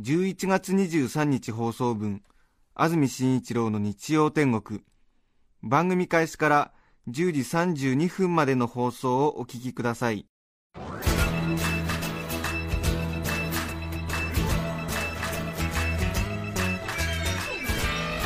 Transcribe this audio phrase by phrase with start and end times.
[0.00, 2.22] 11月23日放送分
[2.74, 4.80] 安住紳一郎の日曜天国。
[5.62, 6.72] 番組開始から
[7.08, 7.40] 10時
[7.92, 10.26] 32分までの放送をお聞きください。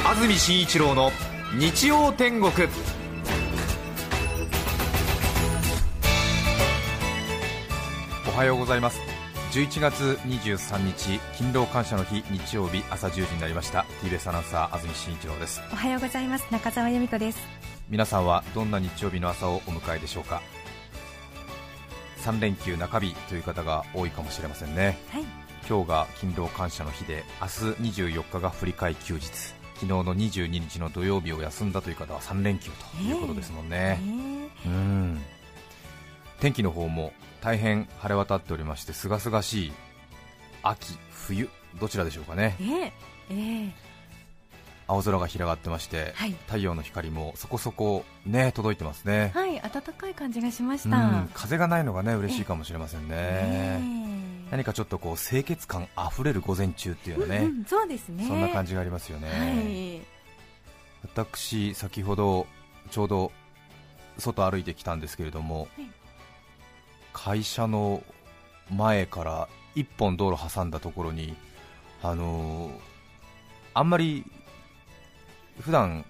[0.05, 1.11] 安住紳一郎の
[1.59, 2.53] 日曜天国。
[8.29, 9.16] おはようございます。
[9.57, 13.87] 11月23日勤労感謝の日日曜日朝10時になりました。
[14.03, 15.63] TBS アナウンサー安住紳一郎です。
[15.73, 16.47] おはようございます。
[16.51, 17.39] 中澤由美子です。
[17.89, 20.43] 皆さんはどんな日曜日の朝をお迎えでしょうか
[22.19, 24.99] ？3連休中日という方が多いかもしれませんね。
[25.09, 25.25] はい。
[25.67, 29.25] 今日が勤労感謝の日で明日24日が振り替え休日。
[29.77, 34.01] 昨日の22日の土曜日を休んだという方は3連休ということですもんね、
[34.67, 35.21] うん
[36.41, 39.73] 天気の方も大変晴れ渡っておりまして清々しい
[40.63, 41.49] 秋冬
[41.81, 42.57] どちらでしょうかね。
[42.61, 42.91] えー、
[43.31, 43.71] えー、
[44.87, 46.35] 青空が広がってまして、はい。
[46.47, 53.81] 太陽の光もそこそこね届いてますね、はい暖かい感じがしましうたん風がないのがね嬉しいかもしれませんね、え。
[54.51, 58.25] 何かちょっとこう清潔感あふれる午前中っていうのね、うんうんそうですね。
[58.27, 60.17] そんな感じがありますよね、はい。
[61.03, 62.47] 私、先ほど
[62.91, 63.33] ちょうど
[64.19, 65.96] 外歩いてきたんですけれども、はい
[67.17, 68.03] 会社の
[68.71, 71.35] 前から一本道路挟んだところに、
[72.03, 72.73] あのー
[73.73, 74.25] あんまり
[75.61, 76.07] 普段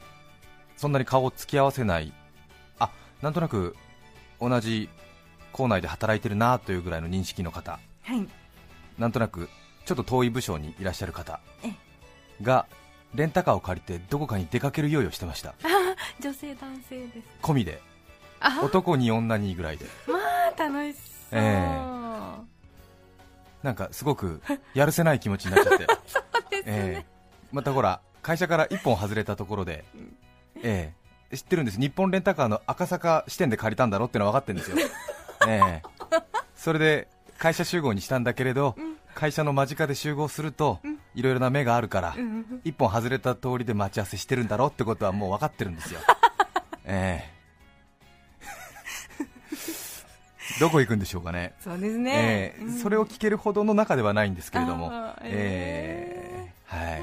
[0.77, 2.13] そんなに顔を突き合わせない、
[2.81, 2.91] あ
[3.23, 3.77] なんとなく
[4.41, 4.89] 同じ
[5.53, 8.29] 校内で働いてるなというぐらいの認識の方、はい。
[8.99, 9.49] なんとなく
[9.85, 11.41] ちょっと遠い部署にいらっしゃる方。
[11.65, 11.73] え
[12.43, 12.67] が
[13.15, 15.55] レンタカーを借りてどこかに出かける用意をしてました、
[16.21, 17.19] 女性男性です。
[17.43, 17.81] 込みで。
[17.81, 17.96] あ
[18.41, 19.87] 男に女にぐらいで。
[20.07, 20.97] まあ楽し
[21.31, 21.97] そう、え
[23.63, 24.41] なんかすごく
[24.75, 25.87] やるせない気持ちになっちゃって。
[26.07, 27.07] そうですね、ええ。
[27.53, 29.85] またほら会社から一本外れたところで、
[30.63, 31.07] ええ。
[31.37, 31.81] 知ってるんです。
[31.81, 34.77] 日本レンタカーの赤坂支店で借りたんだろってのは分かってるんですよ、
[35.49, 35.83] ええ。
[36.55, 37.09] それで
[37.39, 38.77] 会社集合にしたんだけれど、
[39.15, 40.81] 会社の間近で集合すると、
[41.15, 46.01] いろいろな目があるから、うんうん一本外れた通りで待ち合わせしてるんだろうってことはもう分かってるんですよ、
[46.85, 47.36] ええ
[50.61, 52.55] どこ行くんでしょうかね、そうですね。
[52.59, 52.65] え、え。
[52.65, 52.73] うん。
[52.79, 54.91] それを聞けるほどの中ではないんですけれども。
[54.91, 56.53] あー、ええ。
[56.65, 56.97] は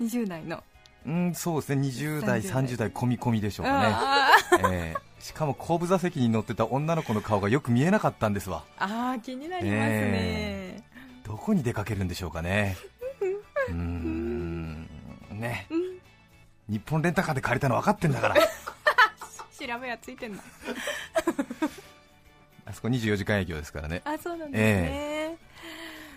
[0.00, 0.04] い。
[0.04, 0.62] 20代の。
[1.06, 1.86] うん、そうですね。
[1.86, 2.64] 20代、30代。
[2.64, 4.30] 30代込み込みでしょうかね、あ
[4.70, 5.14] ええ。
[5.24, 10.82] しかも後部座席に乗ってた女の子の顔がよく見えなかったんですわ、ーあー気になりますね、え
[11.26, 12.76] どこに出かけるんでしょうかね、
[13.70, 14.86] うーん、
[15.30, 15.66] ね、
[16.68, 18.34] 日本レンタカーで借りたの分かってんだから、
[19.58, 20.42] 調べはついてんのあ
[22.74, 25.36] そこ24時間営業ですからね、あそうなんですね、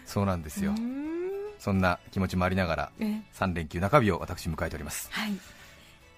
[0.06, 0.72] そうなんですよ。
[0.72, 1.18] うー、ん。
[1.59, 5.34] そんな気持ちもありながら、え3連休中日を私、迎えております、はい。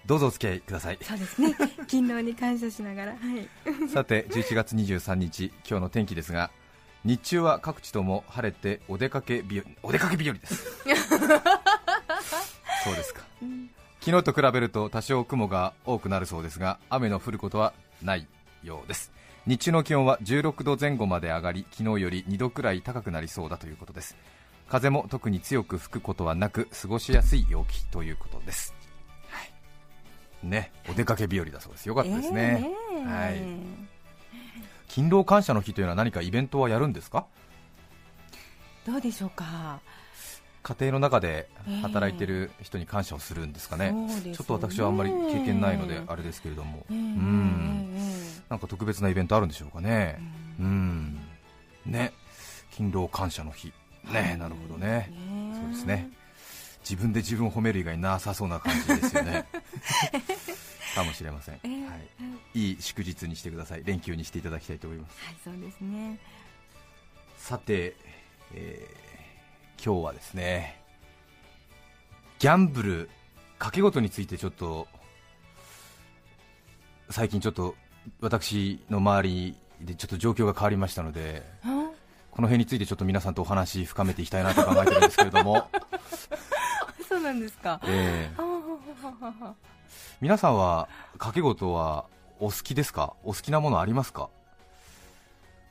[0.06, 0.98] どうぞお付き合いください。
[1.02, 1.54] そうですね。
[1.86, 3.12] 勤労に感謝しながら。
[3.12, 3.48] はい。
[3.88, 6.50] さて11月23日今日の天気ですが
[7.04, 10.64] 日中は各地とも晴れてお出かけ日和お出かけ日和です。
[12.84, 13.22] そうですか、
[14.00, 18.26] 昨日と比べると多少雲が多くなるそうですが雨の降ることはない
[18.62, 19.12] ようです
[19.46, 24.16] 日中の気温は16度前後まで上がり昨日より2度くらい高くなりそうだということです。
[24.68, 28.72] 風も特に強く吹くことはなく過ごしやすい陽気ということです、
[29.28, 31.86] はい、ねお出かけ日和だそうです。
[31.86, 33.42] よかったですね、ええはい。
[34.86, 37.26] 勤労感謝の日というのは何かイベントはやるんですか？
[38.86, 39.80] どうでしょうか。
[40.62, 41.48] 家庭の中で
[41.82, 44.34] 働いてる人に感謝をするんですかね、そうですね。
[44.36, 47.79] ちょっと私はあんまり経験ないのであれですけれども、ええうん。
[47.79, 47.79] え
[48.50, 50.18] なんか特別なイベントあるんでしょうかね、
[50.58, 51.18] うん、
[51.86, 52.12] ね。
[52.72, 53.72] 勤労感謝の日、
[54.12, 56.10] ね、なるほどね、えそうですね、
[56.80, 59.46] 自分で自分を褒める以外なさそうな感じですよね。
[60.94, 61.96] かもしれません、ええは
[62.54, 63.84] い、いい祝日にしてください。
[63.84, 65.24] 連休にしていただきたいと思います。
[65.24, 66.18] はいそうですね。
[67.38, 67.96] さて、
[68.52, 69.10] えー
[69.82, 70.78] 今日はですね
[72.38, 73.10] ギャンブル
[73.58, 74.86] 賭け事についてちょっと
[77.08, 77.74] 最近ちょっと
[78.20, 81.90] 私の周りでちょっと状況が変わりましたのであ
[82.30, 85.68] この辺についてちょっと皆さんとお話深めていきたいなと考えてるんですけれども。
[87.08, 87.80] そうなんですか。
[87.84, 89.54] えー
[90.20, 92.04] 皆さんは掛け事は
[92.38, 93.14] お好きですか？
[93.24, 94.28] お好きなものありますか？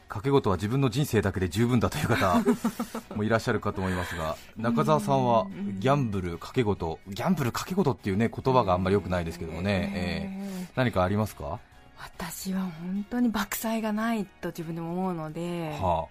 [0.09, 2.43] 掛け事は自分の人生だけで十分だという方
[3.15, 5.45] もいらっしゃるかと思いますが中澤さんは
[5.79, 6.99] ギャンブル掛け事。
[7.07, 10.65] ギャンブル掛け事っていうね言葉があんまり良くないですけどもね、えええ。
[10.65, 11.59] ー何かありますか、は
[12.01, 16.05] 私は本当に爆災がないと自分でも思うので、あ。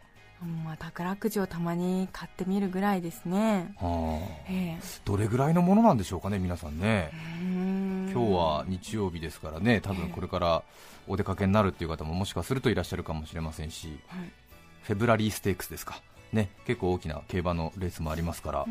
[0.64, 4.50] まあ、宝くじをたまに買ってみるぐらいですね、はあ。
[4.50, 4.81] ええ。
[5.05, 7.11] どれぐらいのものなんでしょうかね皆さんね。
[7.43, 8.11] ん。
[8.12, 10.62] 今日は日曜日ですからね多分これから
[11.08, 14.31] お出かけになるっていう方ももしかするといらっしゃるかもしれませんし、はい。
[14.82, 16.00] フェブラリーステークスですか
[16.32, 16.50] ね。
[16.67, 18.67] 結構大きな競馬のレースもありますから、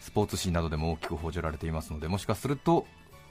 [0.00, 2.86] スポーツ紙などでも大きく報じられていますのでもしかすると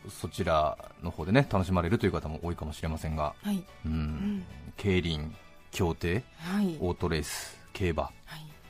[0.09, 3.91] そちらの方でね楽しまれるという方も多いかもしれませんが、はい、うん。
[3.91, 4.45] うん。
[4.77, 5.35] 競輪、
[5.71, 6.77] 競艇、はい。
[6.79, 8.13] オートレース、競馬、はい。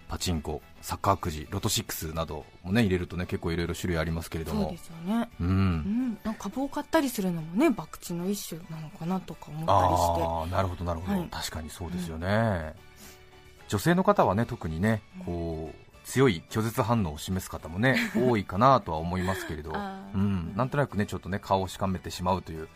[0.10, 4.64] パチンコ、サッカーくじ、ロト6などもね入れるとね結構いろいろ種類ありますけれども。
[4.64, 5.52] そうで、すよね、ううん。
[5.78, 10.22] ん、なんか株を買ったりするのもね博打の一種なのかなとか思ったりして。
[10.24, 11.30] ああなるほどなるほど、はい。
[11.32, 12.74] 確かにそうですよね、
[13.70, 22.68] 女性の方はね特にねこう強い拒絶反応を示す方もね 多いかなとは思いますけれど、うん、なんとなくねちょっとね顔をしかめてしまうという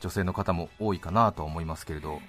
[0.00, 2.20] 女性の方も多いかなとは思いますけれど。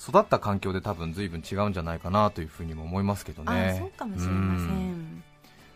[0.00, 5.24] 育った環境で多分随分違うんじゃないかなというふうにも思いますけどあねーそうかもしれませうんん。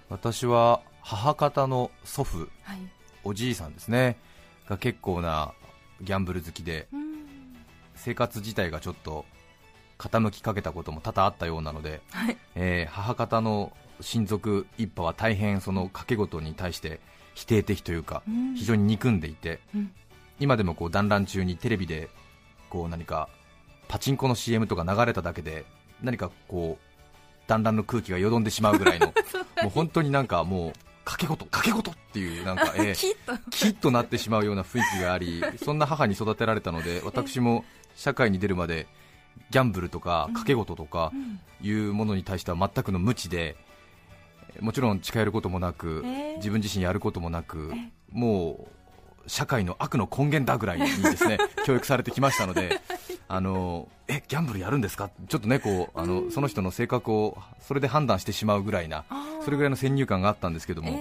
[0.08, 2.78] 私は母方の祖父はい。
[3.24, 4.16] おじいさんですね
[4.68, 5.52] が結構な
[6.00, 7.02] ギャンブル好きでうん。
[7.96, 9.24] 生活自体がちょっと
[10.02, 12.36] 傾きかけたことも多々あったようなので、はい。
[12.56, 16.98] えー母方の親族一派は大変その賭け事に対して
[17.34, 18.54] 否定的というかうん。
[18.54, 19.92] 非常に憎んでいてうん。
[20.40, 22.08] 今でもこう団らん中にテレビで
[22.68, 23.28] こう何か
[23.86, 25.64] パチンコの CM とか流れただけで
[26.02, 29.08] 何かこう団らんの空気がよどんでしまうぐらいの
[29.62, 30.72] もう本当になんかもう
[31.04, 37.64] 賭け事賭け事っていうなんか、 えーきっとキッとなってしまうような雰囲気がありそんな母に育てられたので私も
[37.94, 38.86] 社会に出るまで
[39.50, 41.40] ギャンブルとか賭け事とかうん。
[41.64, 43.54] いうものに対しては全くの無知で
[44.60, 46.36] もちろん近寄ることもなく、えー。
[46.38, 48.66] 自分自身やることもなくえも
[49.24, 52.80] う社会の悪の根源だぐらいにですね 教育されてきましたので
[53.28, 55.10] あのえギャンブルやるんですか？
[55.28, 59.04] ちょっとねこうあのその人の性格をそれで判断してしまうぐらいな
[59.44, 60.98] それぐらいの先入観があったんですけども、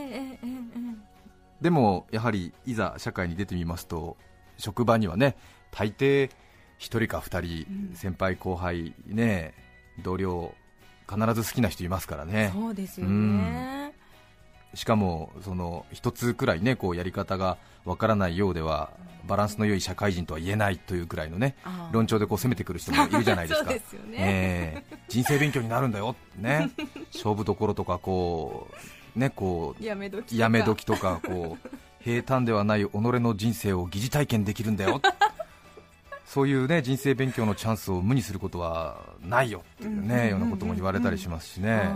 [1.60, 4.16] でもやはりいざ社会に出てみますと
[4.58, 5.36] 職場にはね
[5.72, 6.30] 大抵
[6.82, 7.96] 1人か2人、うん。
[7.96, 9.54] 先輩後輩ね
[10.04, 10.54] 同僚
[11.08, 12.52] 必ず好きな人いますからね。
[12.54, 13.94] そうですよね。
[14.74, 18.92] しかもその一つくらいねこうやり方がわからないようでは
[19.28, 21.56] バランスの良い社会人とは言えないというくらいのね
[21.92, 23.74] 論調でこう攻めてくる人も いるじゃないですか。
[25.10, 26.72] 人生勉強になるんだよね。
[27.14, 28.70] 勝負どころとかこ
[29.16, 31.20] うねこうやめ時とか。
[31.24, 31.70] こう
[32.04, 35.00] 平坦ではない己の人生を疑似体験できるんだよ
[36.34, 41.92] そういうね人生勉強のチャンスを無にすることはないよっていうねうんようなことも言われたりしますしね、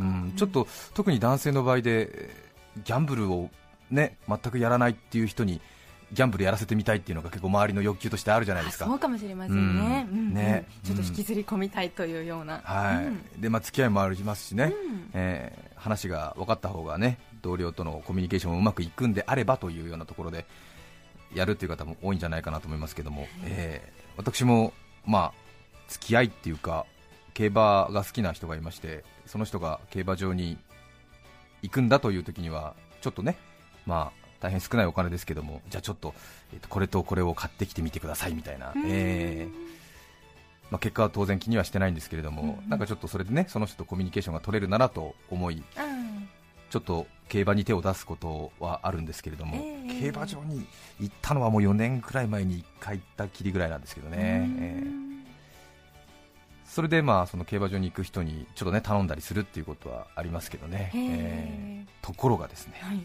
[0.00, 3.48] うん、ちょっと特に男性の場合でえーギャンブルを
[3.90, 5.60] ね全くやらないっていう人に
[6.12, 8.84] ギャンブルやらせてみたいっていうのが結構周りの欲求としてあるじゃないですか。
[8.84, 10.18] あそうかもしれませんね,、うん。
[10.18, 10.34] うんうん。
[10.34, 10.66] ね。
[10.84, 13.40] ちょっと引きずり込みたいというような、はい、うん。
[13.40, 15.10] でまあ付き合いもありますしね、うん。
[15.14, 20.46] えー話が分かった方がね同僚とのコミュニケーションもうまくいくんであればというようなところで
[21.34, 24.72] やるっていう方も多いんじゃないかなと思いますけども、えー私も
[25.04, 25.32] まあ
[25.88, 26.86] 付き合いっていうか
[27.34, 30.56] 競馬が好きな人がいましてその人が競馬場に
[31.60, 33.36] 行くんだという時にはちょっとね
[33.84, 36.14] まあ大変少ないお金ですけどもじゃあちょっと,、
[36.54, 39.66] えーとこれとこれを買ってきてみてくださいみたいな、えー
[40.70, 42.68] まあ、結果は当然気にはしてないんですけれども、うん。
[42.68, 45.95] なんかちょっとそれでねその人とコミュニケーションが取れるならと思いうん
[46.76, 50.00] ちょっと競馬に手を出すことはあるんですけれども、ええ。
[50.00, 50.66] 競馬場に
[51.00, 54.56] 行ったのはもう4年くらい前に1回行ったきりぐらいなんですけどね、うん。
[54.60, 56.66] ええ。
[56.66, 61.06] それでまあその競馬場に行く人にちょっとね頼んだりするっていうことはありますけどね、へえ。
[61.08, 61.92] ええ。
[62.02, 63.00] ところがですねはい。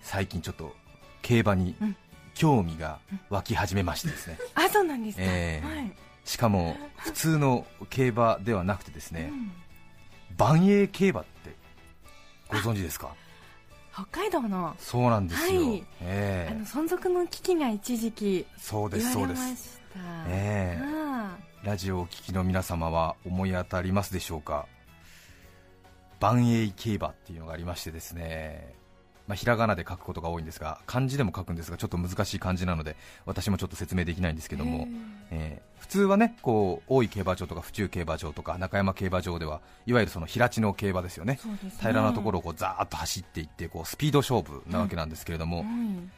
[0.00, 0.74] 最近ちょっと
[1.20, 1.96] 競馬にうん。
[2.34, 2.98] 興味が
[3.30, 5.66] 湧き始めましてですね、 あそうなんですか、ええ。
[5.66, 5.92] はい。
[6.24, 9.52] しかも普通の競馬ではなくてですね、うん。
[10.36, 11.35] 万栄競馬って
[12.48, 13.14] ご存知ですか？
[13.92, 14.74] 北海道の。
[14.78, 15.84] そうなんですよ、はい。
[16.02, 16.52] ええ。
[16.52, 20.00] あの存続の危機が一時期そうで言すそうでわれますした。
[20.28, 20.82] ええ。
[20.84, 21.36] あ。
[21.64, 24.66] ラジオをお聞きの皆様は思い当たりますでしょうか？
[26.20, 28.74] 万栄競馬っていうのがありましてですね
[29.26, 34.88] まあ、ひらがなで書くことが多いんですが漢字でも書くんですがちょっと難しい漢字なので私もちょっと説明できないんですけども、
[35.30, 41.38] えー普通はねこう大井競馬場とか府中競馬場とか中山競馬場ではいわゆるその平地の競馬ですよね。
[41.44, 41.70] ね。
[41.78, 46.10] 平らなところをこうザーッと走っていってこうスピード勝負なわけなんですけれども、うん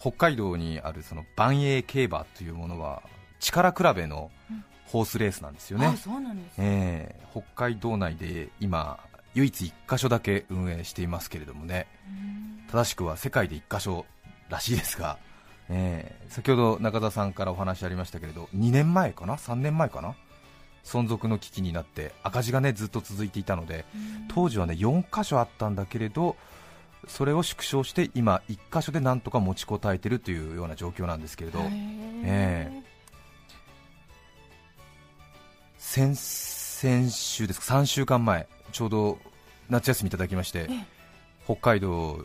[0.00, 3.02] 北海道にあるその万栄競馬というものは
[3.40, 4.30] 力比べの
[4.86, 9.00] ホースレースなんですよね、あそうなんですねえー北海道内で今
[9.38, 11.86] 唯一1箇所だけ運営していますけれどもね。
[12.70, 14.04] 正しくは世界で1箇所
[14.48, 15.18] らしいですが、
[15.68, 20.14] えー先ほど中田さんからお話ありましたけれど2年前かな？3年前かな？
[20.84, 23.84] 存続の危機になって赤字がねずっと続いていたので
[24.28, 26.36] 当時はね4箇所あったんだけれど
[27.06, 31.68] それを縮小して今1箇所でなんとか持ちこたえてるというような状況なんですけれど、へー。
[32.24, 32.82] え
[35.78, 38.46] 先々週ですか？3週間前。
[38.72, 39.18] ちょうど
[39.70, 40.68] 夏休みいただきまして、
[41.44, 42.24] 北海道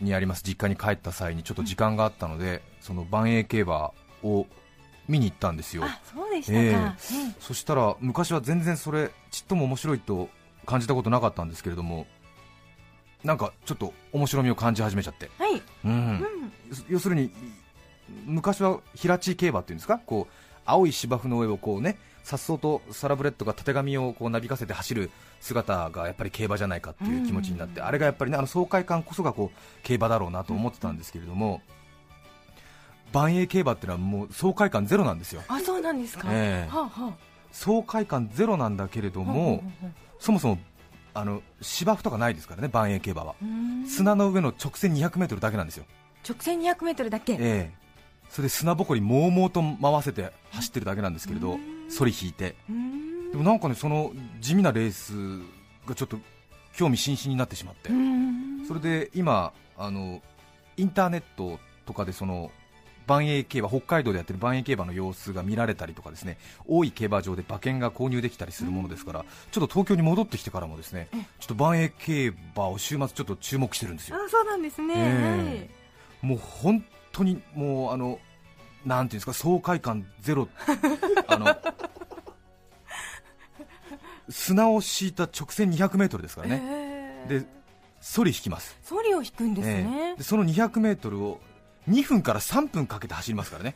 [0.00, 4.46] にあります実家に帰った際にちょっと時間があったので、その万栄競馬を
[5.08, 5.84] 見に行ったんですよ。
[5.84, 6.70] あそうでしたか、ええ。
[6.70, 10.28] えそしたら昔は全然それちっとも面白いと
[10.64, 12.06] 感じたことなかったんですけれども
[13.22, 15.92] なんかちょっと面白みを感じ始めちゃって、えはい、うん。
[15.92, 16.52] うん、
[16.88, 17.30] 要するに
[18.24, 20.00] 昔は平地競馬っていうんですか？
[20.04, 20.32] こう
[20.64, 31.62] 青い芝生の上をこうね颯爽とサラブレッドがたてがみをこうなびかせて走る姿がやっぱり競馬じゃないかっていう気持ちになって、あれがやっぱりねあの爽快感こそがこう競馬だろうなと思ってたんですけれども、
[33.12, 35.42] 万栄競馬っていうのはもう爽快感ゼロなんですよ。
[35.46, 36.74] あそうなんですか、ええ。
[36.74, 37.12] はあは
[37.52, 39.62] 爽快感ゼロなんだけれどあも、
[40.18, 40.58] そもそも
[41.14, 43.86] あの芝生とかないですからね、万栄競馬は、うん。
[43.86, 45.84] 砂の上の直線 200m だけなんですよ、
[46.28, 47.72] 直線 200m だけ、ええ。
[48.30, 53.30] それで砂ぼこりもうもうと回せて走ってるだけなんですけれどうん、そり引いて、うん。
[53.30, 55.12] でもなんかね、その地味なレース
[55.88, 56.18] がちょっと
[56.74, 58.64] 興味津々になってしまって、うん。
[58.66, 60.22] それで今あの、
[60.76, 62.50] インターネットとかでその
[63.06, 66.38] 万栄競馬北海道でやってる万栄競馬の様子が見られたりとかですね。
[66.66, 74.16] 大井競馬場で馬券が購入できたりするものですから、ちょっと東京に戻ってきてからもですねちょっと万栄競馬を週末ちょっと注目してるんですよ。
[74.16, 75.70] あそうなんですね、え
[76.20, 78.18] もう本当にもうあの
[78.86, 80.48] なんていうんですか爽快感ゼロ。
[81.26, 81.56] あの
[84.28, 87.46] 砂を敷いた直線 200m ですからはい、ね、ええで
[88.00, 90.12] ソリ引きます、ソリを引くんですえね。
[90.14, 91.40] え、でその 200m を
[91.88, 93.74] 2分から3分かけて走りますからね、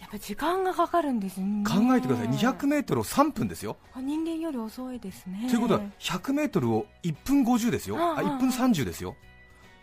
[0.00, 1.64] やっぱり時間がかかるんですね。
[1.64, 2.28] 考えてください。
[2.28, 5.46] 200m を3分ですよ、あ人間より遅いですね。
[5.48, 8.18] ということは 100m を1分50ですよ、ああ。
[8.18, 9.14] あ1分30ですよ。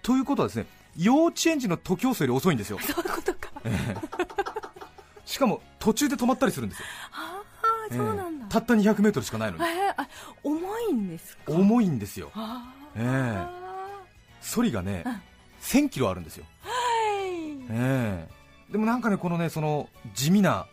[0.02, 0.66] ということはですね
[0.98, 2.80] 幼稚園児の徒競走より遅いんですよ。
[2.80, 3.43] そういうことか
[5.26, 6.86] しかも途中で止まったりするんですよ。
[7.12, 7.42] あ
[7.92, 8.52] あそうなんだ、ええ。
[8.52, 9.64] たった 200m しかないのに。
[9.64, 10.08] ええあ
[10.44, 11.52] 重いんですか？
[11.52, 12.32] 重いんですよ。
[12.36, 13.48] あえー
[14.42, 15.22] ソリがねうん。
[15.62, 17.54] 1000キロあるんですよ、はい。
[17.70, 18.72] ええ。
[18.72, 20.68] でもなんかねこのねその地味な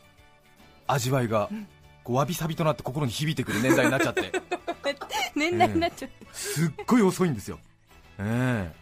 [0.88, 1.68] 味わいが、ん。
[2.02, 4.32] こうわびさびとなって心に響いてくる年代になっちゃって。
[5.36, 7.60] 年代になっちゃって、すっごい遅いんですよ、
[8.18, 8.74] ええ。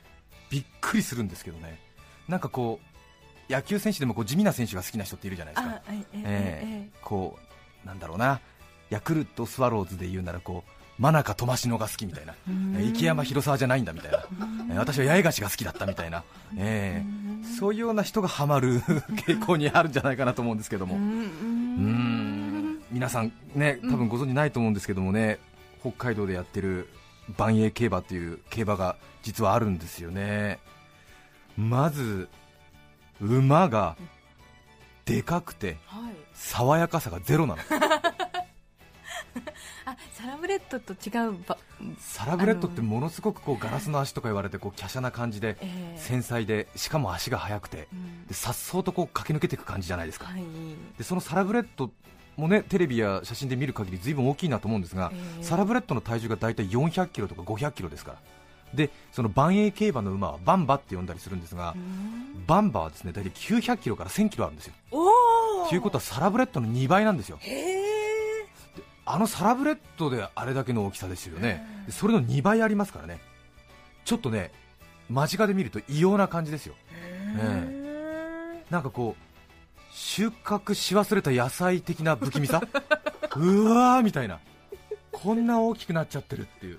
[0.48, 1.78] びっくりするんですけどね。
[2.26, 2.97] なんかこう
[3.48, 5.74] 野球選手でもこう地味な選手が好きな人っているじゃないですか。
[5.74, 6.24] あええ
[6.86, 7.38] えこ
[7.84, 8.40] うなんだろうな。
[8.90, 10.70] ヤクルトスワローズで言うならこう
[11.02, 12.34] 真中戸真が好きみたいな。
[12.82, 14.18] 池山広沢じゃないんだみたいな、
[14.70, 16.24] えー私は八重樫が好きだったみたいな、
[16.56, 17.28] えー
[17.58, 18.80] そういうような人がハマる
[19.26, 22.74] 傾向にあるんじゃないかなと思うんですけども、ううん。
[22.74, 22.82] ん。
[22.90, 25.38] 皆さんね多分ご存じないと思うんですけどもね、
[25.80, 26.88] 北海道でやってる
[27.36, 30.58] 万栄競馬っていう競馬が実はあるんですよね。
[31.56, 32.28] まず
[33.20, 33.96] 馬が
[35.04, 36.14] でかくてはい。
[36.34, 37.62] 爽やかさがゼロなの。
[39.84, 41.56] あサラブレッドと違うば
[41.98, 45.98] サラブレッドってものすごくこうガラスの足とか言われてこう華奢な感じでええ。
[45.98, 48.26] 繊細でしかも足が速くてうん。
[48.26, 50.42] で颯爽とこう駆け抜けていく感じじゃないですか、はい。
[50.98, 51.90] でそのサラブレッド
[52.36, 55.42] もねテレビや写真で見る限りずいぶん大きいなと思うんですが、ええ。
[55.42, 58.18] サラブレッドの体重が大体400キロとか500キロですから
[58.74, 62.44] でその万栄競馬の馬はバンバって呼んだりするんですが、うん。
[62.46, 64.74] バンバはですね大体900キロから1000キロあるんですよ。
[65.68, 67.38] ということはサラブレッドの2倍なんですよ。
[69.04, 73.20] あのサラブレッドであれだけの大きさですよね、でそれの2倍ありますからね。
[74.04, 74.50] ちょっとね
[75.08, 76.74] 間近で見ると異様な感じですよ。
[77.38, 79.22] えなんかこう
[79.90, 82.62] 収穫し忘れた野菜的な不気味さ。
[83.36, 84.40] うわーみたいな。
[85.12, 86.76] こんな大きくなっちゃってるっていう。
[86.76, 86.78] い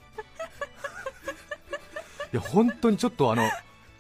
[2.35, 3.49] や本当にちょっとあの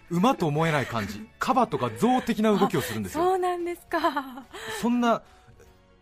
[0.09, 1.27] 馬と思えない感じ。
[1.37, 3.99] カバとか象的な動きをするんですそようなんですか。
[4.81, 5.21] そんな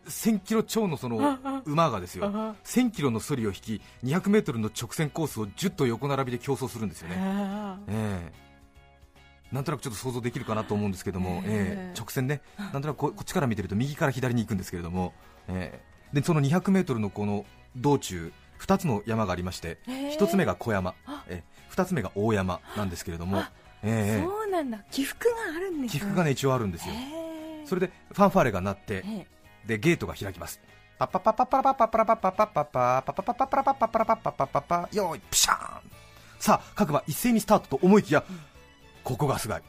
[0.07, 2.25] 1000キロ超のその馬がですよ。
[2.25, 8.47] あ1000キロのソリを引き200メートルの直線コースを10と横並びで競争するんですよね、あええ。
[9.51, 11.91] なんとなくちょっと想像できるかなと思うんですけども、え。
[11.91, 15.13] へーー直線ね、なんとなくここっちから見てると右から左に行くんですけれども、
[15.49, 20.17] えーでその 200m のこの道中、2つの山がありまして、へー。
[20.17, 20.95] 1つ目が小山
[21.71, 23.43] 2つ目が大山なんですけれども、
[23.83, 24.79] えーそうなんだ。
[24.91, 26.93] 起伏があるんです起伏がね一応あるんですよ、
[27.65, 29.27] それでファンファーレが鳴って、え
[29.65, 30.59] でゲートが開きます。
[30.97, 35.81] パッパッパッパッパラパッパッパラパッパッパッパッパッパッパッパッパッパラパッパッパラパッパッパッパッパよーいプシャーン
[36.39, 38.23] さあ各馬一斉にスタートと思いきや、
[39.03, 39.59] ここがすごい、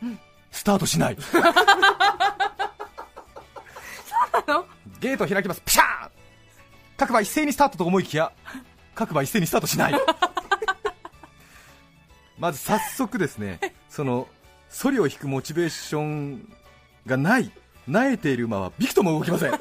[0.51, 1.17] スタートしない
[5.01, 6.11] ゲート開きますプシャーン
[6.97, 8.33] 各馬一斉にスタートと思いきや
[8.95, 9.95] 各馬一斉にスタートしない
[12.39, 14.29] まず早速ですね その
[14.69, 16.53] ソリを引くモチベーション
[17.07, 17.51] がない
[17.89, 19.59] 萎えている馬はびくとも動きません。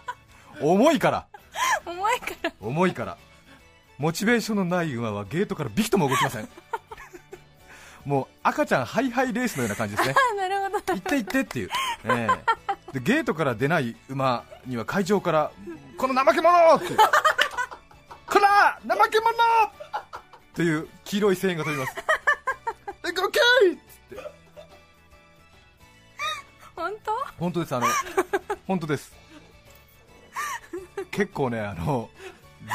[0.60, 1.26] 重いから。
[1.86, 2.52] ー重いから。
[2.60, 3.16] 重いから。
[3.96, 6.48] モチベーションのない馬はゲートからびくとも動きません。
[8.04, 10.14] もう赤ちゃんハイハイレースのような感じですね。
[10.32, 10.94] あなるほど。
[10.94, 11.70] 行って行ってっていう、
[12.04, 12.28] え
[12.92, 12.98] え。
[12.98, 15.50] でゲートから出ない馬には会場から
[15.96, 16.98] この怠け者っていう。
[18.26, 19.32] こら怠け者
[20.54, 21.94] という黄色い声援が飛びます
[27.04, 27.12] 当？
[27.38, 27.74] 本当です。
[27.74, 27.86] あの
[28.66, 29.12] 本当です。
[31.10, 32.08] 結構ねあの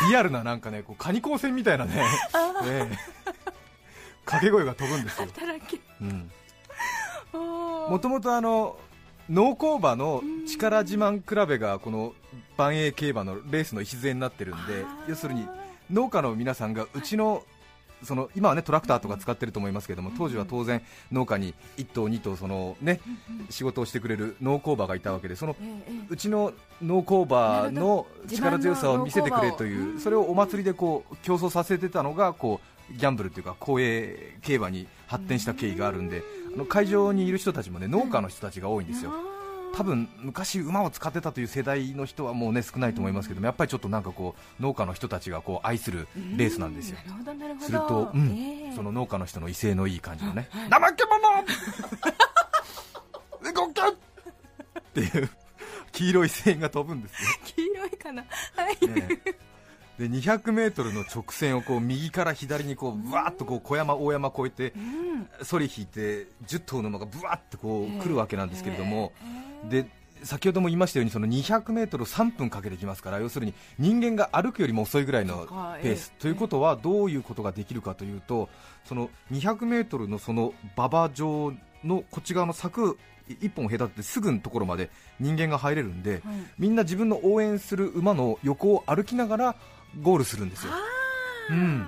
[0.10, 2.04] リアルななんかねこうカニ光線みたいなね、
[2.66, 2.98] ええ。
[4.26, 5.80] 掛け声が飛ぶんですよ、働き。
[6.02, 6.32] うん、
[7.34, 7.92] おー。
[7.92, 8.78] もともとあの
[9.30, 12.14] 農耕馬の力自慢比べがこの
[12.58, 14.68] 万栄競馬のレースの礎になってるん。
[14.68, 15.48] で要するに
[15.92, 17.44] 農家の皆さんがうちの
[18.04, 23.00] その今はねトラクターとか使ってると思いますけども当時は当然農家に1頭2頭そのね
[23.50, 25.56] 仕事をしてくれる農耕馬がいたわけでその
[26.10, 36.24] うちの農耕馬の力強さを見せてくれというそれをお祭りでこう競争させてたのがこうギャンブルというか公営競馬に発展した経緯があるんで
[36.54, 39.12] あの会場にいる人たちもね農家の人たちが多いんですよ
[39.76, 46.98] 多分昔馬を使ってたという世代の人はもうね少ないと思いますけどもやっぱりちょっとなんかこう農家の人たちがこう愛するレースなんですよ。
[46.98, 47.66] なるほどなるほど。
[47.66, 48.76] すると、うんええ。
[48.76, 51.44] その農家の人の威勢のいい感じのね、怠け者
[53.54, 53.94] 動けっ
[54.94, 55.30] ていう
[55.92, 59.20] 黄色い声援が飛ぶんですよ、黄色いかなはい、ね
[60.00, 69.14] で 200m の直線をこう右から左にこうぶわーっとこう小山、大山越えてうんソリ引いて10頭の馬がぶわーってこう来るわけなんですけれども、
[69.66, 69.90] えで
[70.24, 75.46] 先ほども言いましたようにその 200m を3分かけてきますから要するに人間が歩くよりも遅いぐらいの
[75.82, 76.22] ペースええ。
[76.22, 78.50] ということはどういうことができるかというと
[78.86, 81.54] その 200m のその馬場状
[81.84, 82.98] のこっち側の柵
[83.30, 86.22] 1本隔ててすぐのところまで人間が入れるんではい。
[86.58, 89.56] みんな自分の応援する馬の横を歩きながら
[90.02, 90.74] ゴールするんですよ。
[91.50, 91.88] うん。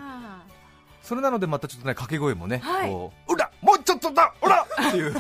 [1.02, 2.90] それなのでまたちょっとね掛け声もね、はい。
[2.90, 5.14] こううらもうちょっとだうらっていう、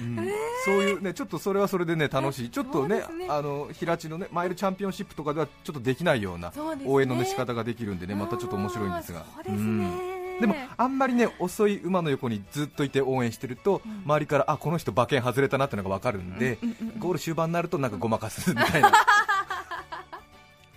[0.00, 0.16] うん。
[0.64, 2.50] そういうねちょっとそれはそれでね楽しい。
[2.50, 3.26] ちょっとねね。
[3.28, 6.52] あの平地のねマイルチャンピオンシップとかではちょっとできないような
[6.84, 9.24] 応援のね仕方ができるんでねまたちょっと面白いんですが。
[9.40, 16.98] うですね、でもあんまりね遅い馬の横にずっといて応援してると、周りからあこの人馬券外れたなってのが分かるんで、うんうんうん。
[16.98, 18.92] ゴール終盤になるとなんかごまかすみたいな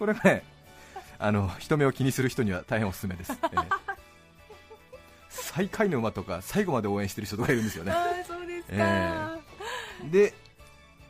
[0.02, 0.42] これね
[1.20, 3.58] あの人目を気にする人には大変おすすめです、ええ。
[5.30, 7.94] 最下位の馬とか最後まで応援してる人とかいるんですよね。
[8.28, 10.34] そうですか、えで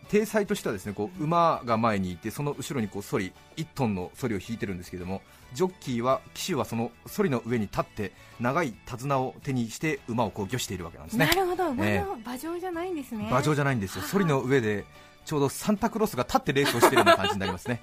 [0.10, 5.21] 体裁としてはですねこう馬が前にいてその後ろにこうソリ1トンのソリを引いてるんですけども
[5.54, 11.27] ジョッキーは騎手はそのソリの上に立って長い手綱を手にして馬をこう御しているわけなんですね。
[11.27, 11.69] なるほど。
[11.69, 13.25] 馬のえ馬上じゃないんですね。
[13.30, 14.84] 馬上じゃないんですよ、ソリの上で
[15.23, 17.82] ちょうどサンタクロースが立ってレースをしているような感じになりますね、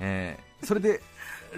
[0.00, 1.02] えーそれで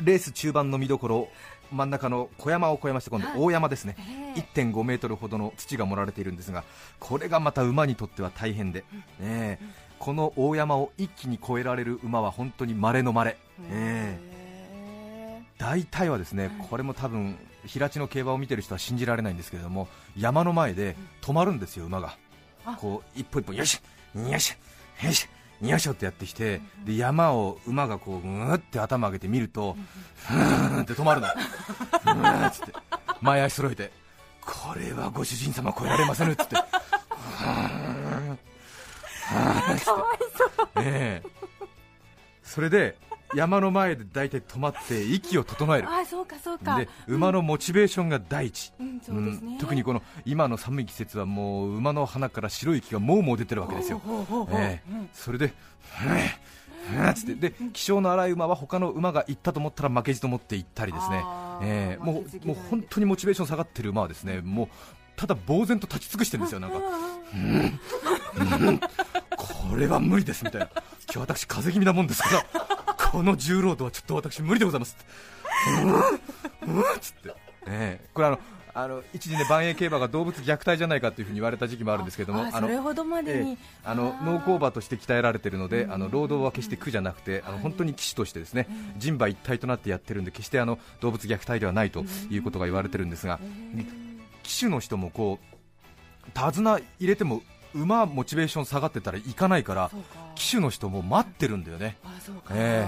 [0.02, 1.28] レース中盤の見どころ、
[1.72, 6.64] 真ん中の小山を越えまして、今度、大山ですね、ええ1.5メートルほどの土が盛られているんですが、
[6.98, 8.84] これがまた馬にとっては大変で、
[9.18, 9.58] ね
[9.98, 13.36] この大山を一気に越えられる馬は本当に稀の稀、
[13.70, 14.18] え。
[14.20, 22.16] へ大体はですねこれも多分平地の競馬を見てる人は信じられないんですけれども山の前で止まるんですよ、馬が。
[22.64, 22.76] あ。
[22.80, 23.80] こう一歩一歩よし
[24.14, 24.56] よし
[25.02, 25.28] よし
[25.60, 29.76] よいしょってやってきてで山を馬がこうぐーって頭上げて見ると
[30.14, 32.72] ふーんって止まるのふーんっつって。
[33.20, 33.90] 前足揃えて
[34.40, 36.56] これはご主人様超えられませぬっつって。
[36.56, 38.38] ふーん。
[39.28, 39.84] ふーんって。
[40.76, 41.28] ええ。
[42.44, 42.96] それで
[43.34, 45.88] 山の前で大体止まって息を整える。
[45.88, 46.78] あそうかそうか。
[46.78, 49.58] で馬のモチベーションが第一、うんそうですね、うん。
[49.58, 54.00] 特にこの今の寒い季節はもう馬の鼻から白い息がもうもう出てるわけですよ、
[54.50, 55.08] ええ。
[55.12, 55.52] それで、
[57.14, 57.50] つって。
[57.50, 61.22] で気性の荒い馬は他の馬が行ったと思ったら負けじと思って行ったりですね。
[61.62, 62.04] ええ。
[62.04, 62.56] もう負けず嫌い。
[62.56, 64.68] うも本当にモチベーション下がってる馬はですねもう
[65.18, 66.78] ただ呆然と立ち尽くしてるんですよ、なんか、
[67.34, 68.68] うん。
[68.68, 68.78] うん。
[68.78, 70.70] これは無理ですみたいな、
[71.12, 76.76] 今日私、風邪気味なもんですから、この重労働はちょっと私、無理でございますって、うん。
[76.76, 76.84] うん。
[77.00, 77.34] つって、ね
[77.66, 78.00] え。
[78.14, 78.38] これあの、
[78.74, 93.40] あの一時ね、万栄競馬が動物虐待じゃないかというふうに言われた時期もあるんですけども、ああのそれほどまでに、ええあの農耕馬として鍛えられているので、あの労働は決して苦じゃなくて、あの本当に騎手としてですね人馬一体となってやってるんで、決してあの動物虐待ではないということが言われてるんですが、
[94.48, 97.42] 騎手の人もこう手綱入れても
[97.74, 99.90] 馬モチベーション下がってたらいかないから
[100.34, 101.98] 騎手の人も待ってるんだよね。
[102.50, 102.86] え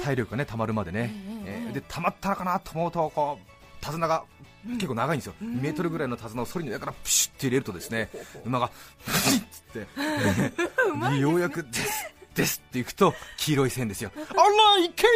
[0.00, 1.12] 体力がね溜まるまでね、
[1.44, 4.22] えで溜まったのかなと思うとこう手綱が
[4.64, 8.08] 結構長いんですよ、2メートルぐらいの手綱を反りの上からプシュッて入れるとですね
[8.44, 8.70] 馬が
[9.04, 14.12] プシッつって、 ようやくですですっていくと黄色い線ですよ。
[14.30, 15.10] あら行けよ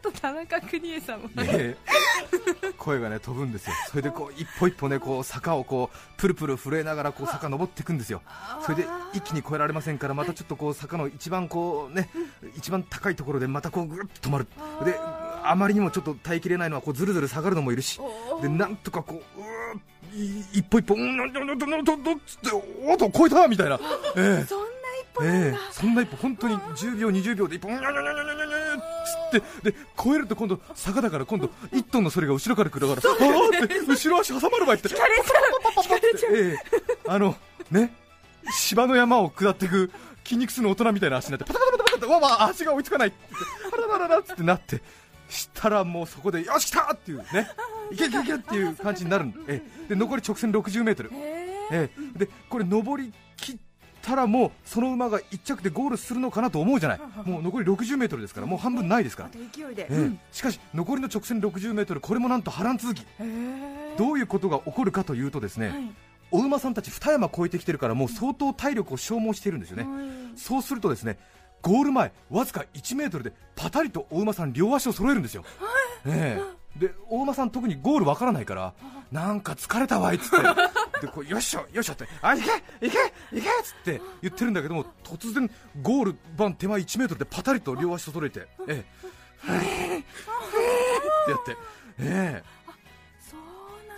[0.00, 1.30] ちょっと田中邦衛さんも。
[1.38, 1.92] えー
[2.78, 3.74] 声がね飛ぶんですよ。
[3.88, 8.22] それでこう一歩一歩ねこう坂をこうプルプル震えながらこう坂登っていくんですよ。
[8.62, 12.08] それで一気に越えられませんからまたちょっとこう坂の一番こうね
[12.56, 14.46] 一番高いところでまたこうぐるっと止まる。
[14.84, 14.98] で
[15.44, 18.00] あまりにもちょっと耐えきれないのはこうずるずる下がるのもいるし
[18.40, 19.44] でなんとかこうう
[20.52, 22.50] 一歩一歩うんなんなんなんなんなんなんつって
[22.84, 23.78] おっと超えたみたいな
[24.16, 24.66] ええそんな
[25.02, 28.31] 一歩なんだ、ええそんな一歩本当に10秒20秒で一歩うんにゃにゃにゃにゃ
[29.32, 34.88] にゃにゃにゃつってで超えると今度坂だから今度1トンのそれが後ろから来るからあーって後ろ足挟まるばいって。
[34.88, 35.22] 惹かれちゃ
[35.80, 36.36] う惹かれちゃう。
[36.36, 36.56] ええ
[37.06, 37.34] あの
[37.70, 37.94] ね
[38.50, 39.90] 芝の山を下っていく
[40.24, 43.16] 筋肉痛の大人みたいな足になってパタパタパタパタわわ足が追いつかないって
[43.72, 44.80] あららららってなって
[45.28, 47.48] したらもうそこでよし来たっていうね
[47.90, 51.10] いけいけいけっていう感じになるんええで残り直線60メートル。
[51.14, 53.56] えええでこれ上り切っ
[54.02, 57.00] たらもうその馬が1着でゴールするのかなと思うじゃない。
[57.24, 59.30] もう残り60メートルですからもう半分ないですから。
[60.32, 63.06] しかし残りの直線60メートルこれもなんと波乱続き。
[63.20, 63.24] え
[63.94, 65.90] えどういうことが起こるかというとですね、はい。
[66.30, 70.38] お馬さんたち二山越えてきてるからもう相当体力を消耗しているんですよね、はい。
[70.38, 71.18] そうするとですね
[71.60, 75.44] ゴール前わずか1メートルでパタリとお馬さん両足を揃えるんですよ、
[76.06, 78.74] ええでお馬さん特にゴールわからないから
[79.10, 80.36] なんか疲れたわいっつって。
[81.02, 82.50] でこうよっしょよっしょってあ行け
[82.86, 82.98] 行け
[83.36, 85.50] 行けっつって言ってるんだけども突然
[85.82, 88.84] ゴール番手前1メートルでパタリと両足を揃えてえ
[89.48, 89.98] え。
[89.98, 90.02] っ
[91.24, 91.56] てやって
[91.98, 92.42] え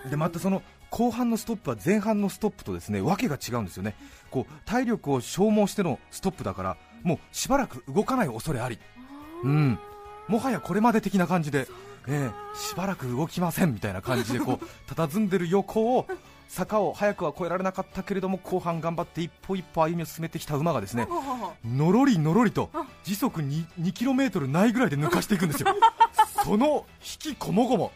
[0.07, 0.11] え。
[0.11, 3.95] でまたその後半のストップは前半のストップとですねわけが違うんですよね。
[4.31, 8.79] こう体力を消耗してのストップだからもうしばらく動かない恐れあり。
[9.43, 9.79] うん。
[10.29, 11.69] もはやこれまで的な感じで、
[12.09, 16.07] ええしばらく動きませんみたいな感じでこう 佇んでる横を
[16.49, 21.09] 坂を早くは越えられなかったけれども後半頑張って一歩一歩歩みを進めてきた馬がですね
[21.65, 22.71] のろりのろりと
[23.03, 25.69] 時速 2, 2キロメートルないぐらいで抜かしていくんですよ。
[26.45, 27.91] その引きこもごも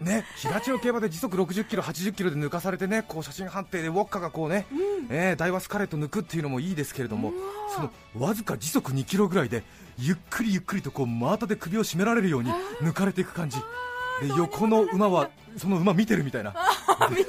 [0.00, 4.66] ね、平地の競馬で時速60キロ、80キロで抜かされてね、こう写真判定でウォッカがこうね、
[5.10, 7.32] えーダイワスカレット抜くっていうのもいいですけれども、
[7.74, 9.62] そのわずか時速2キロぐらいで
[9.98, 13.58] ゆっくりゆっくりとこう真綿で首を絞められるように抜かれていく感じ。
[13.58, 16.54] で横の馬はその馬見てるみたいな。
[17.10, 17.28] 見てる。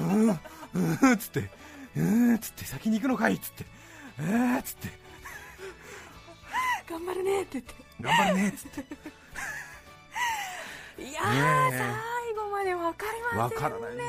[0.00, 1.50] うん、うんっつって、
[1.96, 3.66] うんっつって先に行くのかいっつって、
[4.20, 4.88] えーっつって
[6.88, 7.64] 頑張るねって言っ
[8.00, 9.17] 頑張るねっつって。
[11.28, 13.96] 最後まで分かりませんわからない。
[13.96, 14.02] で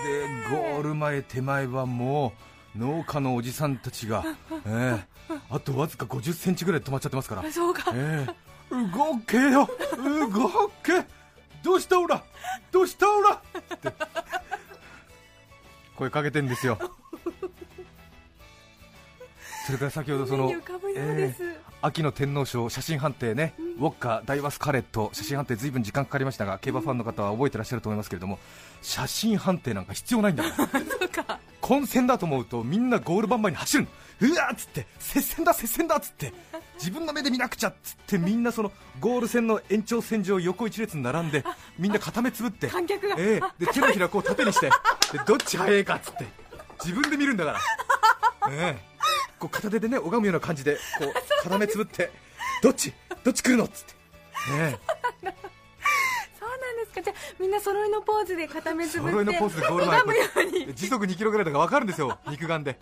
[0.50, 2.34] ゴール前手前はも
[2.76, 4.24] う農家のおじさんたちが、
[4.66, 7.92] ええあとわずか50センチぐらいで止まっちゃってますから、あそうか。
[7.94, 8.34] ええ
[8.72, 9.68] 動けよ。
[10.32, 11.06] 動け。
[11.64, 12.24] どうしたオラ？
[12.72, 13.32] どうしたオラ？
[13.34, 13.94] って。
[15.96, 16.78] 声かけてんですよ。
[19.66, 21.44] それから先ほどその目に浮かぶようです、
[21.82, 28.38] 秋の天皇賞写真判定ね、ウォッカ、ダイワスカレット、写真判定、ずいぶん時間かかりましたが、競馬ファンの方は覚えてらっしゃると思いますけれども、
[28.82, 30.68] 写真判定なんか必要ないんだか
[31.26, 33.90] ら、 混戦だと思うと、みんなゴール板前に走るの、
[34.30, 36.34] うわーっつって、接戦だ、接戦だっつって、
[36.78, 41.46] 自分の目で見なくちゃっつって、みんなそのゴール線の延長線上、横一列に並んで、
[41.78, 43.16] みんな固めつぶって、 観客が。
[43.18, 43.66] ええ。
[43.66, 44.70] で手のひらこう縦にして、
[45.14, 46.26] でどっち早いかっつって、
[46.84, 47.60] 自分で見るんだから。
[48.52, 48.89] ええ
[49.40, 52.12] こう片手でね拝むような感じでこう 固めつぶって
[52.62, 53.94] どっちどっち来るのっつって、
[54.54, 54.78] ね
[56.40, 57.02] そうなんですか。
[57.02, 60.66] じゃあみんな揃いのポーズで固めえ、つぶって揃いのポーズでゴール前拝むように。
[60.68, 62.18] で時速2キロぐらいだから分かるんですよ。
[62.28, 62.80] 肉眼で、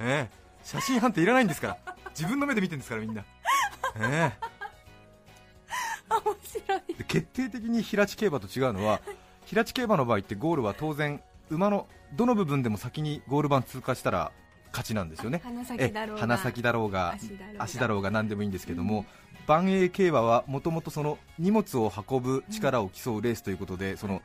[0.00, 1.96] ええ、写真判定いらないんですから。
[2.10, 3.24] 自分の目で見てるんですからみんな、
[4.00, 4.32] え。
[6.08, 7.04] 面白い。
[7.04, 9.00] 決定的に平地競馬と違うのは
[9.44, 14.32] 平地競馬の場合ってゴールは当然馬のどの部分でも先にゴール板通過したら
[14.76, 15.40] 勝ちなんですよね。
[15.42, 17.16] 鼻先だろうがえ鼻先だろうが。
[17.58, 19.06] 足だろうが何でもいいんですけども、
[19.46, 24.20] 万栄競馬はもともとその荷物を運ぶ力を競うレースということで、その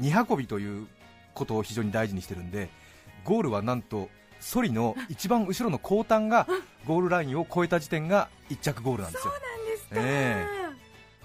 [0.00, 0.86] 2運びという
[1.34, 2.68] ことを非常に大事にしてるんで
[3.24, 4.08] ゴールはなんと
[4.40, 6.46] ソリの 一番後ろの後端が
[6.86, 9.32] ゴールラインを越えた時点が1着ゴールなんですよ。
[9.32, 10.46] なんですか、え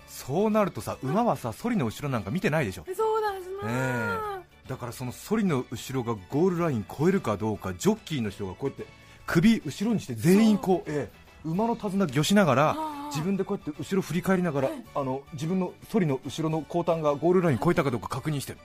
[0.08, 2.86] そうなるとさ馬はさソリの後ろなんか見てないでしょ。
[2.96, 8.86] そうだすな、だからそのソリの後ろがゴールライン越えるかどうかジョッキーの人がこうやって
[9.28, 12.76] 首後ろにして全員こう、ええ馬の手綱ぎょしながら
[13.12, 18.60] 自分でこうやって後ろ振り返りながらあの自分のソリの後ろの後端がゴールライン越えたかどうか確認してる。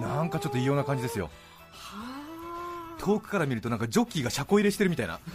[0.00, 1.28] なんかちょっと異様な感じですよ。
[1.72, 2.14] は
[2.96, 3.02] あ。
[3.02, 5.18] 遠くから見るとなんかジョッキーが車庫入れしてるみたいな。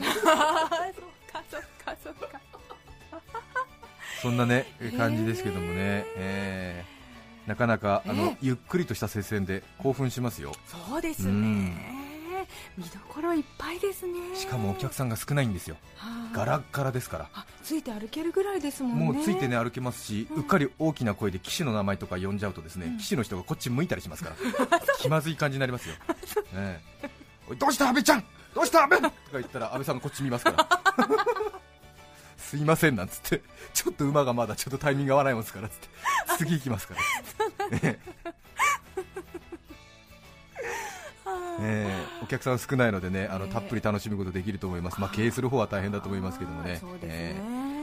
[4.21, 4.65] そんなね
[4.97, 7.02] 感じですけどもね、えー
[7.47, 10.53] なかなかあの、ええゆっくりとした接戦で興奮しますよ。
[10.65, 11.29] そうですね。
[11.29, 11.77] うん。
[12.77, 14.35] 見どころいっぱいですね。
[14.35, 15.77] しかもお客さんが少ないんですよ。
[15.97, 16.35] はあ。
[16.35, 17.29] ガラッガラですから。
[17.33, 19.05] あついて歩けるぐらいですもんね。
[19.05, 24.31] もうついてね歩けますし、うっかり大きな声で騎手の名前とか呼んじゃうとですね、騎手の人がこっち向いたりしますか
[24.69, 24.79] ら。
[24.99, 25.95] 気まずい感じになりますよ、
[26.53, 27.09] ええ。
[27.49, 28.23] おいどうした阿部ちゃん。
[28.53, 28.97] どうした阿部。
[28.97, 31.52] とか言ったら阿部さんがこっち見ますから
[32.49, 33.41] すいませんなんつって
[33.73, 35.87] ちょっと馬がまだちょっとタイミング合わないもんですからつって
[36.37, 37.01] 次行きますから。
[37.71, 37.99] ええ。
[41.59, 43.51] ええお客さん少ないのでねあのええ。
[43.51, 46.81] たっぷり楽しむことできると思います、まあ、経営する方は大変だと思いますけどもね。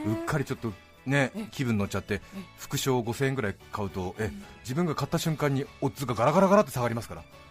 [0.05, 0.73] ううっかりちょっと
[1.05, 2.21] ねえ気分乗っちゃって
[2.57, 7.50] 副賞5000円ぐらい買うとえ自分が買った瞬間にオッズがガラガラガラって下がりますから、ええ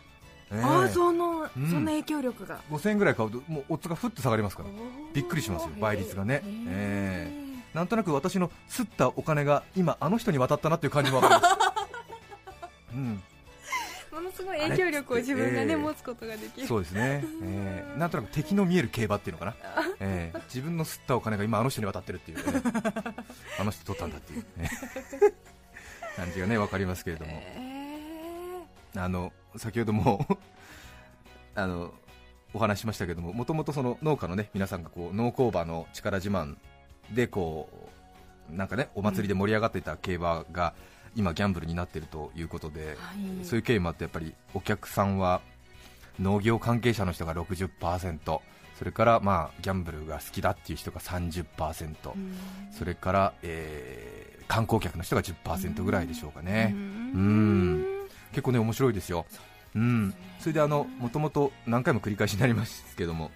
[0.53, 1.71] ああその、うん。
[1.71, 2.61] そんな影響力が。
[2.71, 4.69] 5000円ぐらい買うともうオッズがふっと下がりますから。
[5.13, 5.71] びっくりしますよ。
[5.81, 6.43] 倍率がね。
[6.45, 7.31] え
[7.75, 11.57] なんとなく私の吸ったお金が今あの人に渡ったなっていう感じもわかります。
[12.95, 13.23] うん。
[14.13, 15.77] ものすごい影響力を自分がね、ええ。
[15.77, 16.67] 持つことができる。
[16.67, 19.55] そうですね、えーなんとなく敵の見える競馬っていうのかな、
[20.01, 22.63] えー自分の吸ったお金が今あの人に渡ってるっていうね。
[23.61, 24.71] あの人取ったんだっていう、ね、
[26.17, 28.63] 感じがね分かりますけれども、え
[28.97, 30.27] あの先ほども
[31.55, 31.93] あの
[32.53, 36.57] お話ししましたけども、もともとその農家のね皆さんがこう農耕馬の力自慢
[37.11, 37.69] でこ
[38.53, 40.75] うなんかねお祭りで盛り上がっていた競馬が
[41.15, 43.45] 今ギャンブルになっているということで、はい。
[43.45, 45.41] そういう経緯もあってやっぱりお客さんは
[46.19, 48.41] 農業関係者の人が60%
[48.79, 52.37] それからまあギャンブルが好きだっていう人が30%、うん。
[52.73, 56.81] それから、えー観光客の人が10%ぐらいでしょうかね、うん。
[56.81, 56.87] う
[57.19, 58.00] ん
[58.31, 59.27] 結構ね面白いですよ、
[59.75, 63.31] うん、それであのもともと何回も繰り返しになりますけども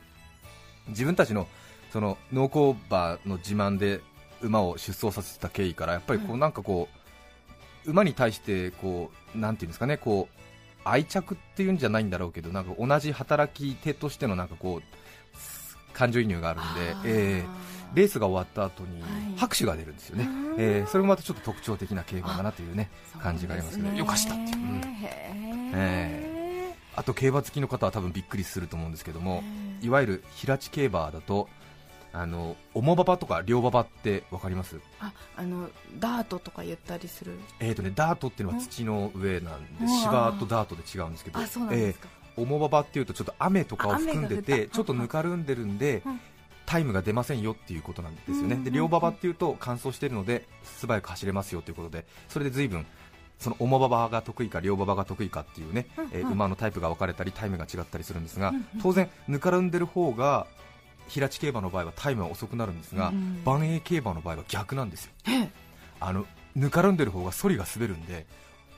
[0.89, 1.47] 自分たちの
[1.93, 4.01] その農耕馬の自慢で
[4.43, 6.89] 馬を出走させた経緯からやっぱりこうなんかこ
[7.87, 10.41] う馬に対してこうなんていうんですかねこう
[10.85, 14.83] 愛着っていうんじゃないんだろうけどなんか同じ働き手としてのなんかこう
[15.93, 19.11] 感情移入があるんで、えーレースが終わった後にはい。
[19.37, 22.89] 拍手が出るんですよね、うんえーそれもまたちょっと特徴的な競馬だなというね
[23.21, 24.83] 感じがありますけど、よかしたっていう、うん
[25.75, 29.87] へあと競馬好きの方は多分びっくりすると思うんですけども、ー。
[29.87, 31.49] いわゆる平地競馬だと
[32.13, 34.79] あの重馬場とか両馬場って分かります？
[35.01, 35.69] ああの
[35.99, 37.33] ダートとか言ったりする？
[37.59, 46.21] えーとね、ダートっていうのは土の上なんでうん芝とダートで違うんですけどあそうなんですか、えー重馬場っていうとちょっと雨とかを含んでてちょっとぬかるんでるんでうん
[46.67, 52.87] タイムが出ませんよっていうことなんですよね、うんで両馬場っていうと乾燥しているので素早く走れますよということでそれで随分
[53.39, 60.47] その重馬場が得意か両馬場が得意かっていうね、うんえー馬のタイプが分かれたりタイムが違ったりするんですが、うん当然ぬかるんでる方が
[61.09, 65.13] 平地競馬の場合はタイムは遅くなるんですが、うん万栄競馬の場合は逆なんですよ。
[65.29, 65.51] ええ。
[66.01, 68.27] あのぬかるんでる方がソリが滑るんで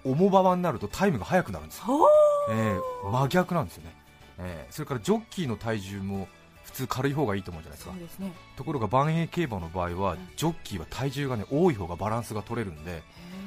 [0.05, 1.85] 重馬場になるとタイムが速くなるんですよ、
[2.51, 3.94] えー真逆なんですよね、
[4.38, 6.36] えーそれからジョッキーの体重も普
[6.77, 7.95] 通軽い方がいいと思うじゃないですか。
[8.17, 8.33] すね。
[8.57, 13.03] ところが万栄競馬の場合はジョッキーは体重がね多い方がバランスが取れるんで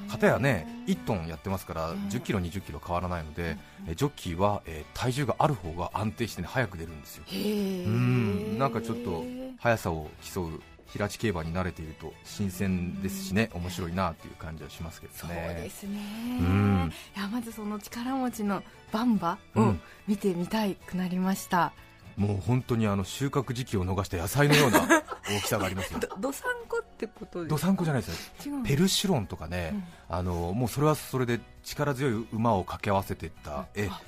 [0.09, 1.97] 片やね1トンやってますからうん。
[2.09, 7.23] 10キロ20キロ変わらないのでえジョッキーはえー体重がある方が安定してね速く出るんですよ。
[7.31, 8.57] うん。
[8.57, 9.23] なんかちょっと
[9.59, 10.61] 速さを競う
[10.91, 15.99] 平地競馬に慣れていると新鮮ですしね面白いなという感じはしますけどそうねですね。
[16.39, 16.91] うん。
[17.15, 19.81] いやまずその力持ちのバンバをうん。
[20.07, 21.71] 見てみたいくなりました、
[22.19, 24.81] もう本当にあの収穫時期を逃した野菜のような
[25.25, 25.99] 大きさがありますよ。
[25.99, 28.61] どどさんこってことですどさんこじゃないですよ。
[28.65, 29.73] ペルシュロンとかね、
[30.09, 34.01] あのもうそれはそれで力強い馬を掛け合わせていった、えあ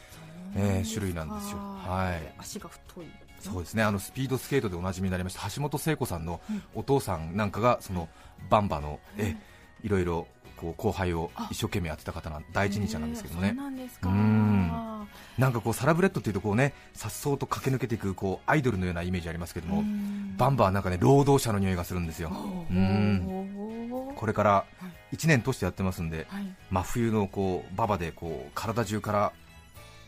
[0.55, 1.57] えー種類なんですよ。
[1.57, 2.33] はい。
[2.37, 3.05] 足が太い。
[3.39, 3.83] そうですね。
[3.83, 6.63] あのスピードスケートでおなじみになりました橋本聖子さんのうん。
[6.75, 8.09] お父さんなんかがその
[8.49, 9.37] バンバの、え
[9.83, 10.27] いろいろ
[10.61, 13.53] こう後輩を一生懸命やってた方なん第一人者なんですけどね。
[13.53, 20.35] なんなんかこうサラブレッドっていうとこうね颯爽と駆け抜けていくこうアイドルのようなイメージありますけども、うん。
[20.37, 22.29] バンバはなんかね労働者の匂いがするんですよ。
[22.29, 22.73] ほう。
[22.73, 24.13] うん。
[24.15, 24.65] これから、
[25.13, 26.55] 1年通してやってますんで、はい。
[26.69, 29.33] 真冬のこう馬場でこう体中から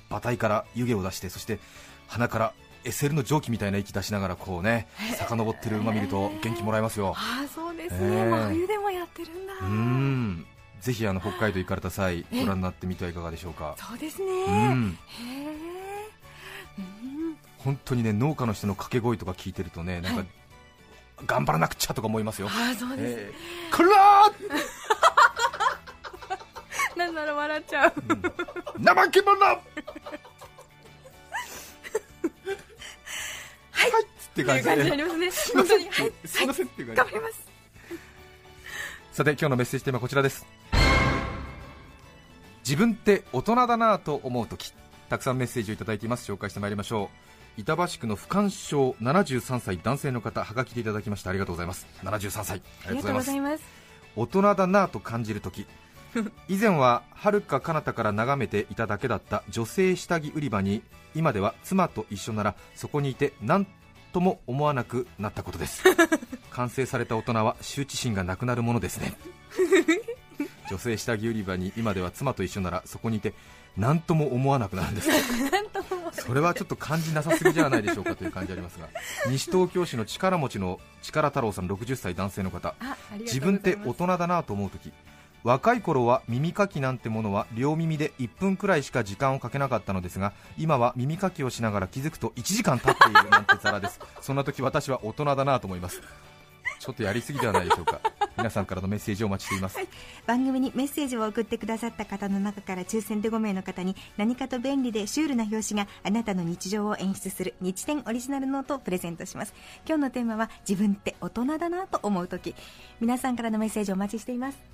[0.10, 1.60] 馬体から湯気を出してそして
[2.08, 4.88] 鼻から SL の蒸気みたいな息出しながらこうね
[5.18, 7.14] 遡ってる馬見ると元気もらえますよ。
[7.16, 9.54] ああそうですね、冬でもやってるんだ。
[9.54, 10.46] うーん。
[10.80, 13.76] ぜひあの北海道行かれた際えご覧になってみてはいかがでしょうか。
[13.78, 14.28] そうですね。
[14.28, 14.98] うへん
[15.30, 16.10] え。
[16.78, 17.38] うん。
[17.60, 20.26] 本当にね農家の人の掛け声とか聞いてるとねなんか
[21.26, 24.30] 頑張らなくちゃとか思いますよ、ああそうです、えー、こ ら
[26.98, 27.90] なんなら笑っちゃう。
[27.90, 29.60] ー怠け者はい。
[33.90, 33.92] っ
[34.36, 35.62] てって感じいう感じになでりますね。
[35.62, 35.90] 本当に。
[35.90, 36.12] はい。
[36.26, 37.12] すいませんっていう感じ。
[37.12, 37.53] 頑張ります
[39.14, 40.44] さて今日のメッセージテーマはこちらです。
[42.68, 44.74] 自分って大人だなぁと思うとき
[45.08, 46.32] たくさんメッセージをいただいています。
[46.32, 47.12] 紹介してまいりましょ
[47.58, 47.62] う。
[47.62, 51.30] 板橋区の不干渉73歳男性の方はがきでいただきました。
[51.30, 51.86] ありがとうございます。
[52.02, 52.64] 73歳。
[52.86, 53.64] あありがとうございます。
[54.16, 55.68] 大人だなぁと感じるとき
[56.48, 60.82] 以前は遥か彼方から眺めていただけだった女性下着売り場に
[61.14, 63.68] 今では妻と一緒ならそこにいて何
[64.14, 65.84] とも思わなくなったことです。
[66.52, 69.14] 完成された大人は羞恥心がなくなるものですね。
[70.70, 73.34] 女性下着売り場に今では妻と一緒ならそこにいて
[73.76, 75.10] 何とも思わなくなるんです。
[76.26, 78.88] それはちょっと感じなさすぎじゃないでしょうかという感じありますが
[79.28, 82.76] 西東京市の力持ちの力太郎さん60歳男性の方。
[83.20, 84.92] 自分って大人だなと思うとき
[85.44, 94.00] 若い頃は耳かきなんてものは両耳で1分くらいしか時間をかけなかったのですが今は耳かきをしながら気づくと1時間経っているなんてザラです。
[94.22, 96.02] そんな時私は大人だなと思います。
[96.80, 98.00] ちょっとやりすぎではないでしょうか。
[98.38, 99.78] 皆さんからのメッセージをお待ちしています。
[100.26, 109.54] 番組にメッセージを送ってくださった方の中から抽選で5名の方に何かと便利でシュールな表紙があなたの日常を演出する日展オリジナルノートをプレゼントします。
[109.86, 112.56] 今日のテーマは自分って大人だなと思う時。
[113.00, 114.73] 皆さんからのメッセージをお待ちしています。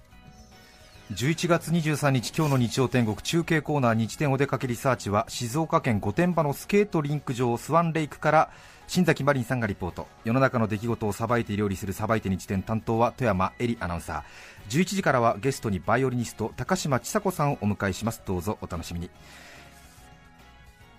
[1.12, 8.52] 11月23日今日の日曜天国中継コーナー日天お出かけリサーチは静岡県御殿場のスケートリンク場スワンレイクから
[8.86, 10.06] 新崎マリンさんがリポート。
[10.24, 14.72] 世の中の出来事をさばいて料理するさばいて日天担当は富山えりアナウンサー。
[14.72, 18.22] 11時からはゲストにバイオリニスト高島千佐子さんをお迎えします。
[18.28, 19.10] どうぞお楽しみに。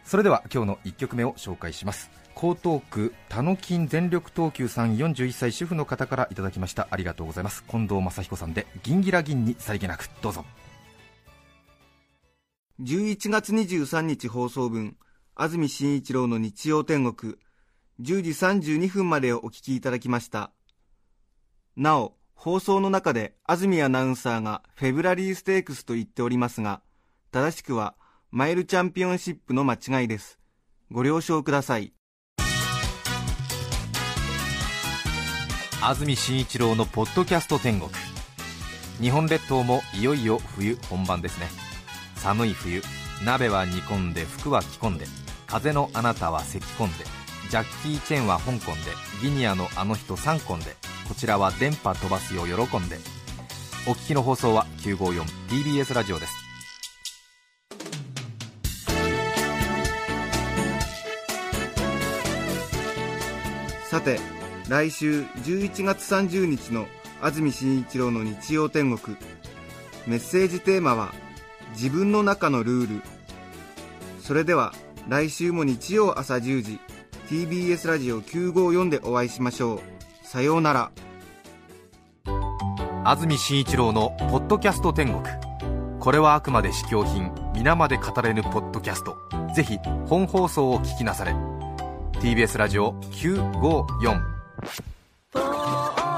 [0.05, 2.20] それでは今日の1曲目を紹介します。
[2.35, 6.89] 江東区田野金全力東急さん41歳主婦の方からいただきました。
[6.91, 7.65] ありがとうございます。
[7.65, 10.45] 近藤正彦さんで銀ギラ銀にさりげなくどうぞ。
[12.81, 14.97] 11月23日放送分
[15.35, 17.35] 安住紳一郎の日曜天国
[18.01, 20.51] 10時32分までをお聞きいただきました。
[21.77, 26.81] なお放送の中で安住アナウンサーがフェブラリーステークスと言っておりますが
[27.33, 27.95] 正しくは
[28.31, 30.39] マイルチャンピオンシップの間違いです。
[30.91, 31.93] ご了承ください。
[35.83, 37.91] 安住紳一郎のポッドキャスト天国。
[39.01, 41.47] 日本列島もいよいよ冬本番ですね。
[42.17, 42.83] 寒い冬。
[43.25, 45.07] 鍋は煮込んで服は着込んで
[45.47, 47.05] 風のあなたは咳き込んで
[47.51, 48.81] ジャッキー・チェンは香港で
[49.23, 50.77] ギニアのあの人3コンで
[51.09, 52.99] こちらは電波飛ばすよ喜んで。
[53.89, 56.35] お聞きの放送は 954TBS ラジオです。
[63.89, 64.21] さて
[64.71, 66.87] 来週11月30日の
[67.21, 69.17] 安住紳一郎の日曜天国。
[70.07, 71.13] メッセージテーマは
[71.75, 73.03] 「自分の中のルール」
[74.23, 74.73] それでは
[75.09, 76.79] 来週も日曜朝10時
[77.29, 79.81] TBS ラジオ954でお会いしましょう。
[80.25, 80.93] さようなら。
[83.05, 85.21] 安住紳一郎の「ポッドキャスト天国」
[85.99, 89.17] これはあくまで試供品皆まで語れぬポッドキャスト。
[89.53, 91.35] ぜひ本放送を聞きなされ。
[92.21, 94.31] TBS ラジオ954
[94.63, 95.95] 「Oh.
[95.97, 96.10] oh.